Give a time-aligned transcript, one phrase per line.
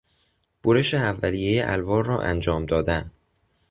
[0.63, 3.11] برش اولیهی الوار را انجام دادن